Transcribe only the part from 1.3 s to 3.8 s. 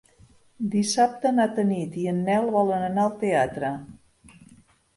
na Tanit i en Nel volen anar al teatre.